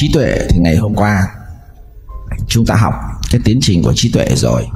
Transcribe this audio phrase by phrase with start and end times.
[0.00, 1.34] trí tuệ thì ngày hôm qua
[2.48, 2.94] chúng ta học
[3.30, 4.66] cái tiến trình của trí tuệ rồi.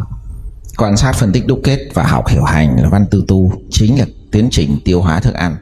[0.77, 3.98] Quan sát phân tích đúc kết và học hiểu hành là văn tư tu chính
[3.98, 5.56] là tiến trình tiêu hóa thức ăn.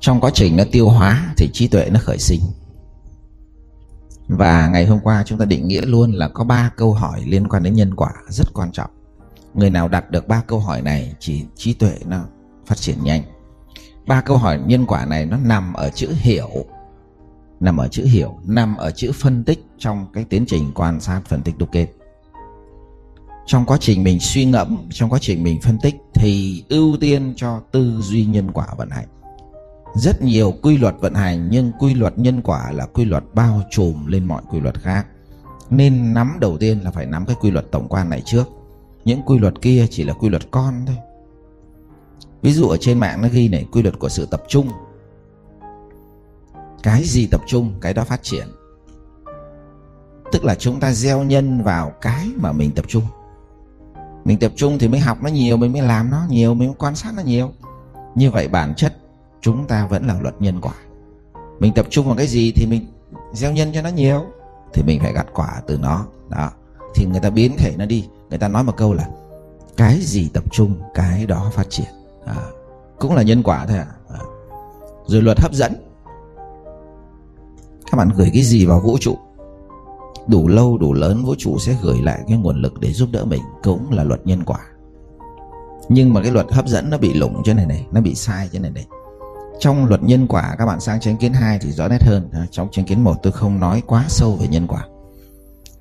[0.00, 2.40] Trong quá trình nó tiêu hóa thì trí tuệ nó khởi sinh.
[4.28, 7.48] Và ngày hôm qua chúng ta định nghĩa luôn là có ba câu hỏi liên
[7.48, 8.90] quan đến nhân quả rất quan trọng.
[9.54, 12.24] Người nào đặt được ba câu hỏi này chỉ trí tuệ nó
[12.66, 13.22] phát triển nhanh.
[14.06, 16.50] Ba câu hỏi nhân quả này nó nằm ở chữ hiểu
[17.60, 21.22] nằm ở chữ hiểu, nằm ở chữ phân tích trong cái tiến trình quan sát
[21.24, 21.86] phân tích đúc kết.
[23.46, 27.32] Trong quá trình mình suy ngẫm, trong quá trình mình phân tích thì ưu tiên
[27.36, 29.06] cho tư duy nhân quả vận hành.
[29.94, 33.62] Rất nhiều quy luật vận hành, nhưng quy luật nhân quả là quy luật bao
[33.70, 35.06] trùm lên mọi quy luật khác.
[35.70, 38.44] Nên nắm đầu tiên là phải nắm cái quy luật tổng quan này trước.
[39.04, 40.96] Những quy luật kia chỉ là quy luật con thôi.
[42.42, 44.68] Ví dụ ở trên mạng nó ghi này, quy luật của sự tập trung
[46.86, 48.46] cái gì tập trung cái đó phát triển.
[50.32, 53.02] Tức là chúng ta gieo nhân vào cái mà mình tập trung.
[54.24, 56.76] Mình tập trung thì mới học nó nhiều mình mới làm nó nhiều mình mới
[56.78, 57.50] quan sát nó nhiều.
[58.14, 58.96] Như vậy bản chất
[59.40, 60.72] chúng ta vẫn là luật nhân quả.
[61.58, 62.86] Mình tập trung vào cái gì thì mình
[63.32, 64.24] gieo nhân cho nó nhiều
[64.74, 66.06] thì mình phải gặt quả từ nó.
[66.28, 66.50] Đó.
[66.94, 69.08] Thì người ta biến thể nó đi người ta nói một câu là
[69.76, 71.88] cái gì tập trung cái đó phát triển.
[72.26, 72.36] À,
[72.98, 73.86] cũng là nhân quả thôi ạ.
[74.08, 74.20] À.
[75.06, 75.85] rồi luật hấp dẫn
[77.90, 79.16] các bạn gửi cái gì vào vũ trụ?
[80.26, 83.24] Đủ lâu, đủ lớn, vũ trụ sẽ gửi lại cái nguồn lực để giúp đỡ
[83.24, 84.58] mình, cũng là luật nhân quả.
[85.88, 88.48] Nhưng mà cái luật hấp dẫn nó bị lủng trên này này, nó bị sai
[88.52, 88.86] trên này này.
[89.60, 92.30] Trong luật nhân quả, các bạn sang chứng kiến 2 thì rõ nét hơn.
[92.50, 94.86] Trong chứng kiến 1 tôi không nói quá sâu về nhân quả.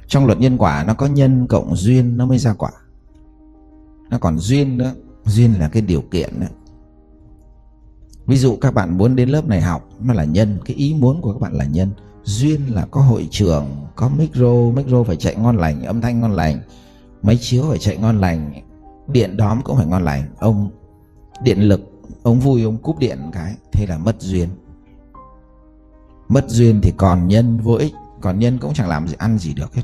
[0.07, 2.71] Trong luật nhân quả, nó có nhân cộng duyên nó mới ra quả.
[4.09, 4.93] Nó còn duyên nữa.
[5.25, 6.47] Duyên là cái điều kiện nữa
[8.27, 11.21] ví dụ các bạn muốn đến lớp này học, nó là nhân, cái ý muốn
[11.21, 11.89] của các bạn là nhân.
[12.23, 16.31] Duyên là có hội trường, có micro micro phải chạy ngon lành, âm thanh ngon
[16.31, 16.59] lành.
[17.21, 18.53] Máy chiếu phải chạy ngon lành,
[19.07, 20.23] điện đóm cũng phải ngon lành.
[20.39, 20.69] Ông
[21.43, 21.81] điện lực,
[22.23, 24.49] ông vui, ông cúp điện cái, thế là mất duyên.
[26.29, 27.93] Mất duyên thì còn nhân, vô ích.
[28.21, 29.81] Còn nhân cũng chẳng làm gì, ăn gì được hết.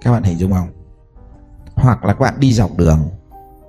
[0.00, 0.68] Các bạn hình dung không?
[1.74, 3.08] Hoặc là các bạn đi dọc đường.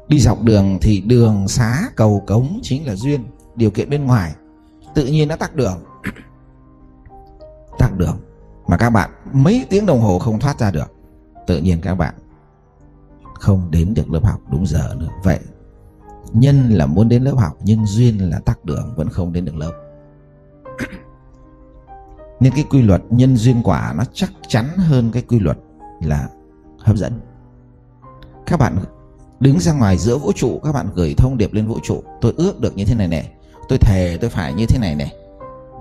[0.08, 3.24] Đi dọc đường thì đường xá cầu cống chính là duyên
[3.56, 4.36] điều kiện bên ngoài,
[4.96, 5.84] tự nhiên nó tắc đường.
[7.78, 8.18] Tắc đường
[8.68, 10.92] mà các bạn mấy tiếng đồng hồ không thoát ra được,
[11.48, 12.14] tự nhiên các bạn
[13.34, 15.10] không đến được lớp học đúng giờ nữa.
[15.24, 15.40] Vậy,
[16.34, 19.56] nhân là muốn đến lớp học nhưng duyên là tắc đường, vẫn không đến được
[19.56, 19.72] lớp.
[22.40, 25.58] Nên cái quy luật nhân duyên quả nó chắc chắn hơn cái quy luật
[26.02, 26.30] là
[26.80, 27.20] hấp dẫn.
[28.46, 28.78] Các bạn
[29.40, 32.34] đứng ra ngoài giữa vũ trụ, các bạn gửi thông điệp lên vũ trụ, tôi
[32.38, 33.32] ước được như thế này này
[33.68, 35.14] tôi thề tôi phải như thế này này.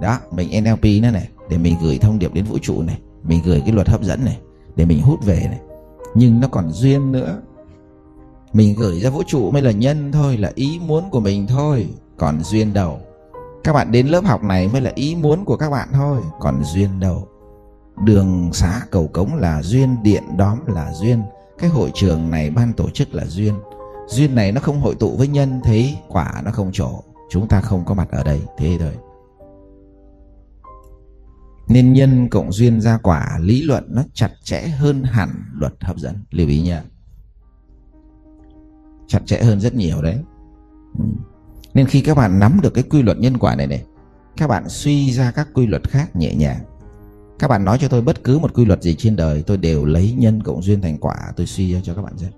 [0.00, 3.40] Đó, mình NLP nữa này, để mình gửi thông điệp đến vũ trụ này, mình
[3.44, 4.38] gửi cái luật hấp dẫn này,
[4.76, 5.60] để mình hút về này.
[6.14, 7.40] Nhưng nó còn duyên nữa.
[8.52, 11.88] Mình gửi ra vũ trụ mới là nhân thôi, là ý muốn của mình thôi,
[12.16, 13.00] còn duyên đầu
[13.64, 16.64] các bạn đến lớp học này mới là ý muốn của các bạn thôi, còn
[16.64, 17.28] duyên đầu
[18.04, 21.22] đường xá cầu cống là duyên, điện đóm là duyên,
[21.58, 23.54] cái hội trường này ban tổ chức là duyên.
[24.06, 26.90] Duyên này nó không hội tụ với nhân thấy quả nó không trổ
[27.30, 28.92] chúng ta không có mặt ở đây, thế thôi.
[31.68, 35.98] Nên nhân cộng duyên ra quả, lý luận nó chặt chẽ hơn hẳn luật hấp
[35.98, 36.14] dẫn.
[36.30, 36.84] Lưu ý nha.
[39.06, 40.18] Chặt chẽ hơn rất nhiều đấy.
[40.98, 41.04] Ừ.
[41.74, 43.84] nên khi các bạn nắm được cái quy luật nhân quả này này,
[44.36, 46.60] các bạn suy ra các quy luật khác nhẹ nhàng.
[47.38, 49.84] Các bạn nói cho tôi bất cứ một quy luật gì trên đời, tôi đều
[49.84, 52.30] lấy nhân cộng duyên thành quả, tôi suy ra cho các bạn xem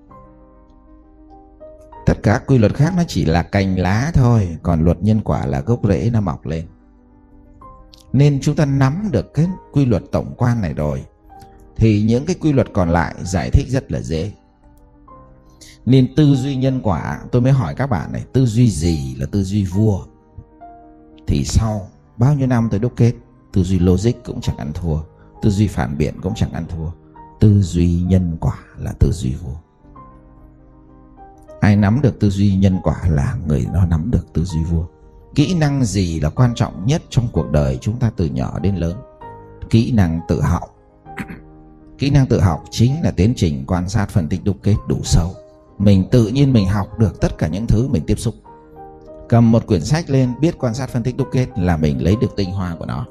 [2.13, 5.47] tất cả quy luật khác nó chỉ là cành lá thôi, còn luật nhân quả
[5.47, 6.67] là gốc rễ nó mọc lên.
[8.13, 11.05] Nên chúng ta nắm được cái quy luật tổng quan này rồi,
[11.77, 14.33] thì những cái quy luật còn lại giải thích rất là dễ.
[15.87, 19.27] Nên tư duy nhân quả, tôi mới hỏi các bạn này, tư duy gì là
[19.27, 20.05] tư duy vua?
[21.27, 23.13] Thì sau bao nhiêu năm tôi đúc kết,
[23.53, 24.99] tư duy logic cũng chẳng ăn thua,
[25.43, 26.91] tư duy phản biện cũng chẳng ăn thua,
[27.41, 29.57] tư duy nhân quả là tư duy vua
[31.63, 34.85] ai nắm được tư duy nhân quả là người nó nắm được tư duy vua.
[35.35, 38.77] Kỹ năng gì là quan trọng nhất trong cuộc đời chúng ta từ nhỏ đến
[38.77, 38.97] lớn?
[39.71, 40.63] Kỹ năng tự học.
[41.99, 45.01] Kỹ năng tự học chính là tiến trình quan sát phân tích đúc kết đủ
[45.05, 45.31] sâu.
[45.79, 48.35] Mình tự nhiên mình học được tất cả những thứ mình tiếp xúc.
[49.29, 52.17] Cầm một quyển sách lên biết quan sát phân tích đúc kết là mình lấy
[52.21, 53.07] được tinh hoa của nó.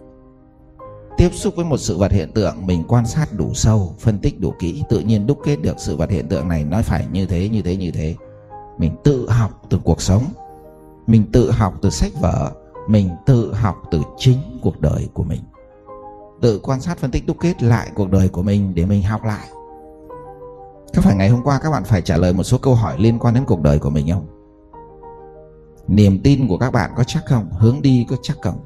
[1.17, 4.39] Tiếp xúc với một sự vật hiện tượng, mình quan sát đủ sâu, phân tích
[4.39, 7.25] đủ kỹ, tự nhiên đúc kết được sự vật hiện tượng này, nói phải như
[7.25, 8.15] thế như thế như thế
[8.81, 10.23] mình tự học từ cuộc sống.
[11.07, 12.51] Mình tự học từ sách vở.
[12.87, 15.41] Mình tự học từ chính cuộc đời của mình.
[16.41, 19.23] Tự quan sát phân tích đúc kết lại cuộc đời của mình để mình học
[19.23, 19.47] lại.
[20.95, 23.19] Có phải ngày hôm qua các bạn phải trả lời một số câu hỏi liên
[23.19, 24.27] quan đến cuộc đời của mình không?
[25.87, 27.49] Niềm tin của các bạn có chắc không?
[27.51, 28.59] Hướng đi có chắc không?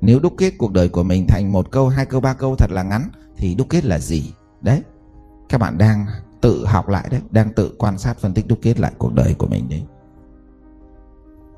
[0.00, 2.70] Nếu đúc kết cuộc đời của mình thành một câu, hai câu, ba câu thật
[2.70, 4.32] là ngắn, thì đúc kết là gì?
[4.60, 4.82] Đấy,
[5.48, 6.06] các bạn đang
[6.40, 9.34] tự học lại đấy, đang tự quan sát, phân tích, đúc kết lại cuộc đời
[9.38, 9.82] của mình đấy.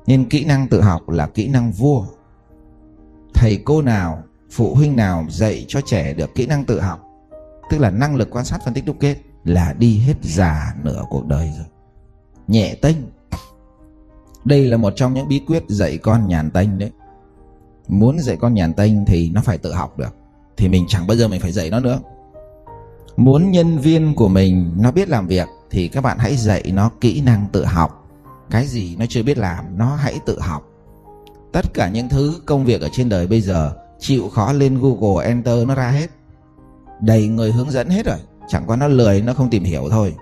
[0.07, 2.05] Nên kỹ năng tự học là kỹ năng vua.
[3.33, 6.99] Thầy cô nào, phụ huynh nào dạy cho trẻ được kỹ năng tự học,
[7.69, 11.03] tức là năng lực quan sát, phân tích, đúc kết là đi hết già nửa
[11.09, 11.65] cuộc đời rồi.
[12.47, 12.95] Nhẹ tênh.
[14.45, 16.91] Đây là một trong những bí quyết dạy con nhàn tênh đấy.
[17.87, 20.15] Muốn dạy con nhàn tênh thì nó phải tự học được.
[20.57, 21.99] Thì mình chẳng bao giờ mình phải dạy nó nữa
[23.23, 26.89] muốn nhân viên của mình nó biết làm việc thì các bạn hãy dạy nó
[27.01, 28.07] kỹ năng tự học.
[28.49, 30.63] Cái gì nó chưa biết làm, nó hãy tự học.
[31.51, 35.25] Tất cả những thứ công việc ở trên đời bây giờ, chịu khó lên google,
[35.25, 36.07] enter nó ra hết.
[37.01, 40.15] Đầy người hướng dẫn hết rồi, chẳng qua nó lười, nó không tìm hiểu thôi.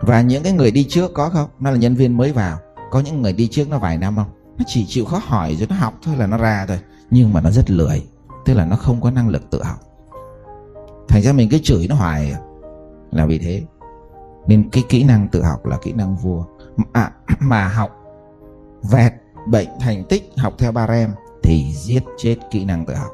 [0.00, 1.48] Và những cái người đi trước có không?
[1.60, 2.58] Nó là nhân viên mới vào.
[2.90, 4.30] Có những người đi trước nó vài năm không?
[4.58, 6.78] Nó chỉ chịu khó hỏi rồi nó học thôi là nó ra thôi.
[7.10, 8.06] Nhưng mà nó rất lười,
[8.44, 9.78] tức là nó không có năng lực tự học
[11.08, 12.40] thành ra mình cứ chửi nó hoài à.
[13.10, 13.62] là vì thế.
[14.46, 16.44] Nên cái kỹ năng tự học là kỹ năng vua.
[16.92, 17.90] À, mà học
[18.90, 19.12] vẹt
[19.46, 21.10] bệnh thành tích học theo ba rem
[21.42, 23.10] thì giết chết kỹ năng tự học.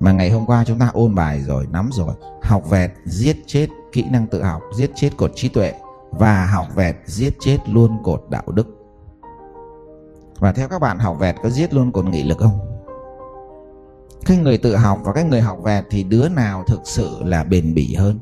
[0.00, 2.14] Mà ngày hôm qua chúng ta ôn bài rồi nắm rồi.
[2.42, 5.72] Học vẹt giết chết kỹ năng tự học giết chết cột trí tuệ.
[6.10, 8.66] Và học vẹt giết chết luôn cột đạo đức.
[10.38, 12.77] Và theo các bạn học vẹt có giết luôn cột nghị lực không?
[14.26, 17.44] Cái người tự học và cái người học vẹt thì đứa nào thực sự là
[17.44, 18.18] bền bỉ hơn?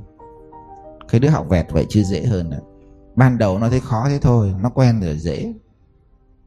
[1.09, 2.59] Cái đứa học vẹt vậy chứ dễ hơn à?
[3.17, 5.55] Ban đầu nó thấy khó thế thôi, nó quen rồi dễ.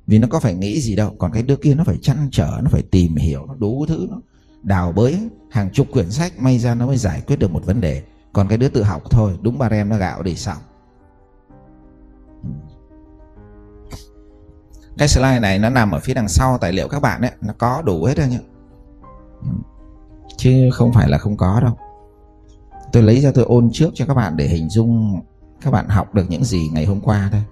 [0.08, 2.60] Vì nó có phải nghĩ gì đâu, còn cái đứa kia nó phải chăn trở,
[2.64, 4.22] nó phải tìm hiểu, nó đủ thứ, nó
[4.64, 5.30] đào bới.
[5.52, 8.04] Hàng chục quyển sách, may ra nó mới giải quyết được một vấn đề.
[8.34, 10.58] Còn cái đứa tự học thôi, đúng ba em nó gạo để xong.
[14.98, 17.54] Cái slide này nó nằm ở phía đằng sau tài liệu các bạn ấy, nó
[17.58, 18.40] có đủ hết rồi nhá
[20.38, 21.78] chứ không phải là không có đâu.
[22.92, 25.22] Tôi lấy ra tôi ôn trước cho các bạn để hình dung
[25.62, 27.44] các bạn học được những gì ngày hôm qua thôi.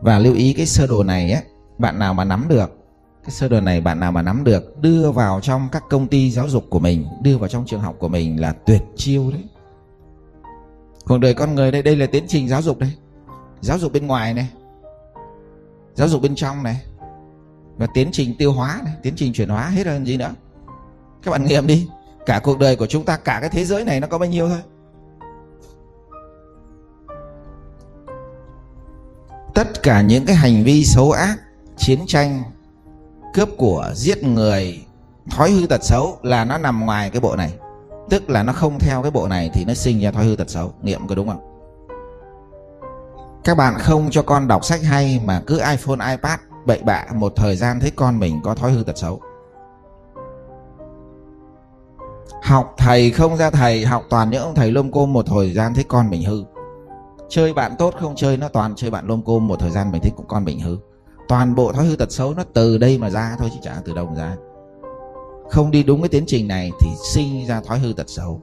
[0.00, 1.42] Và lưu ý cái sơ đồ này á,
[1.78, 2.76] bạn nào mà nắm được,
[3.22, 6.30] cái sơ đồ này bạn nào mà nắm được, đưa vào trong các công ty
[6.30, 9.44] giáo dục của mình, đưa vào trong trường học của mình là tuyệt chiêu đấy.
[11.06, 12.92] Cuộc đời con người đây đây là tiến trình giáo dục đây.
[13.60, 14.48] Giáo dục bên ngoài này,
[15.94, 16.82] giáo dục bên trong này,
[17.76, 20.34] và tiến trình tiêu hóa này, tiến trình chuyển hóa, hết hơn gì nữa
[21.22, 21.88] các bạn nghiệm đi.
[22.26, 24.48] Cả cuộc đời của chúng ta, cả cái thế giới này nó có bao nhiêu
[24.48, 24.58] thôi?
[29.54, 31.36] Tất cả những cái hành vi xấu ác,
[31.76, 32.42] chiến tranh,
[33.34, 34.84] cướp của, giết người,
[35.30, 37.54] thói hư tật xấu là nó nằm ngoài cái bộ này.
[38.10, 40.50] Tức là nó không theo cái bộ này thì nó sinh ra thói hư tật
[40.50, 40.72] xấu.
[40.82, 41.46] Nghiệm có đúng không?
[43.44, 47.32] Các bạn không cho con đọc sách hay mà cứ iphone, ipad bậy bạ một
[47.36, 49.20] thời gian thấy con mình có thói hư tật xấu.
[52.42, 55.74] Học thầy không ra thầy, học toàn những ông thầy lôm côm một thời gian
[55.74, 56.44] thấy con mình hư.
[57.28, 60.02] Chơi bạn tốt không chơi, nó toàn chơi bạn lôm côm một thời gian mình
[60.02, 60.76] thấy cũng con mình hư.
[61.28, 63.94] Toàn bộ thói hư tật xấu nó từ đây mà ra thôi, chứ chả từ
[63.94, 64.36] đâu mà ra.
[65.50, 68.42] Không đi đúng cái tiến trình này thì sinh ra thói hư tật xấu,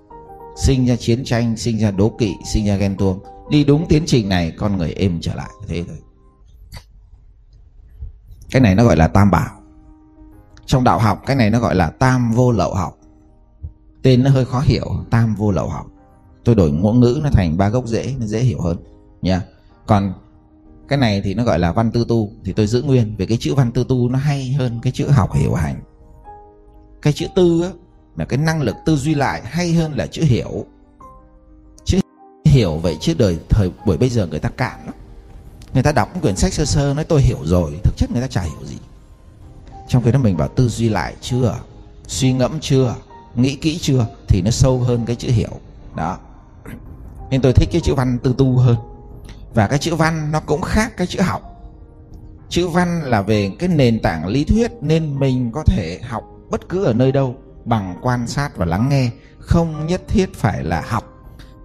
[0.58, 3.20] sinh ra chiến tranh, sinh ra đố kỵ, sinh ra ghen tuông.
[3.50, 5.98] Đi đúng tiến trình này, con người êm trở lại, thế thôi.
[8.52, 9.50] Cái này nó gọi là tam bảo.
[10.66, 12.97] Trong đạo học, cái này nó gọi là tam vô lậu học
[14.08, 15.86] tên nó hơi khó hiểu, tam vô lậu học.
[16.44, 18.78] Tôi đổi ngôn ngữ nó thành ba gốc dễ nó dễ hiểu hơn
[19.22, 19.42] nha
[19.88, 20.14] còn
[20.88, 23.38] cái này thì nó gọi là văn tư tu, thì tôi giữ nguyên vì cái
[23.38, 25.82] chữ văn tư tu nó hay hơn cái chữ học hiểu hành.
[27.02, 27.70] Cái chữ tư á,
[28.18, 30.66] là cái năng lực tư duy lại hay hơn là chữ hiểu.
[31.86, 32.00] Chữ
[32.46, 34.96] hiểu vậy chứ đời, thời buổi bây giờ người ta cạn lắm.
[35.74, 38.28] Người ta đọc quyển sách sơ sơ nói tôi hiểu rồi, thực chất người ta
[38.28, 38.78] chả hiểu gì.
[39.88, 41.60] Trong khi đó mình bảo tư duy lại chưa,
[42.08, 42.96] suy ngẫm chưa
[43.38, 45.52] nghĩ kỹ chưa thì nó sâu hơn cái chữ hiểu.
[45.96, 46.18] Đó.
[47.30, 48.76] Nên tôi thích cái chữ văn tư tu hơn.
[49.54, 51.42] Và cái chữ văn nó cũng khác cái chữ học.
[52.50, 56.70] Chữ văn là về cái nền tảng lý thuyết nên mình có thể học bất
[56.70, 60.84] cứ ở nơi đâu bằng quan sát và lắng nghe, không nhất thiết phải là
[60.88, 61.04] học.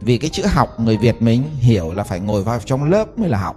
[0.00, 3.28] Vì cái chữ học người việt mình hiểu là phải ngồi vào trong lớp mới
[3.28, 3.56] là học.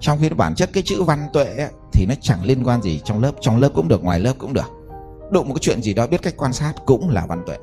[0.00, 3.22] Trong khi bản chất cái chữ văn tuệ thì nó chẳng liên quan gì trong
[3.22, 4.73] lớp trong lớp cũng được, ngoài lớp cũng được
[5.34, 7.56] đụng một cái chuyện gì đó, biết cách quan sát cũng là văn tuệ.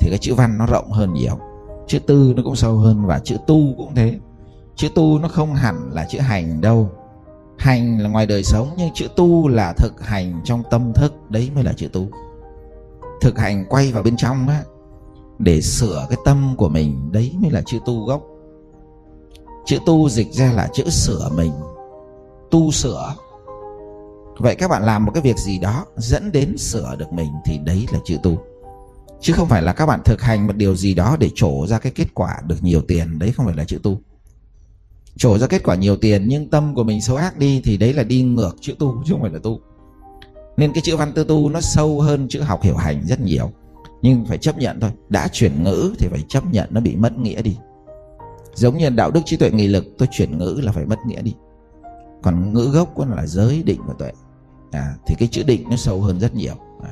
[0.00, 1.38] Thì cái chữ văn nó rộng hơn nhiều.
[1.86, 4.18] Chữ tư nó cũng sâu hơn và chữ tu cũng thế.
[4.76, 6.90] Chữ tu nó không hẳn là chữ hành đâu.
[7.58, 11.14] Hành là ngoài đời sống, nhưng chữ tu là thực hành trong tâm thức.
[11.28, 12.06] Đấy mới là chữ tu.
[13.20, 14.62] Thực hành quay vào bên trong á,
[15.38, 18.22] để sửa cái tâm của mình, đấy mới là chữ tu gốc.
[19.66, 21.52] Chữ tu dịch ra là chữ sửa mình.
[22.50, 23.14] Tu sửa
[24.38, 27.58] vậy các bạn làm một cái việc gì đó dẫn đến sửa được mình thì
[27.58, 28.38] đấy là chữ tu.
[29.20, 31.78] Chứ không phải là các bạn thực hành một điều gì đó để trổ ra
[31.78, 34.00] cái kết quả được nhiều tiền, đấy không phải là chữ tu.
[35.16, 37.92] Trổ ra kết quả nhiều tiền nhưng tâm của mình xấu ác đi thì đấy
[37.92, 39.60] là đi ngược chữ tu, chứ không phải là tu.
[40.56, 43.52] Nên cái chữ văn tư tu nó sâu hơn chữ học hiểu hành rất nhiều.
[44.02, 47.18] Nhưng phải chấp nhận thôi, đã chuyển ngữ thì phải chấp nhận nó bị mất
[47.18, 47.56] nghĩa đi.
[48.54, 51.22] Giống như đạo đức trí tuệ nghị lực, tôi chuyển ngữ là phải mất nghĩa
[51.22, 51.34] đi.
[52.22, 54.12] Còn ngữ gốc của nó là giới định và tuệ
[54.70, 56.54] à, thì cái chữ định nó sâu hơn rất nhiều.
[56.82, 56.90] À,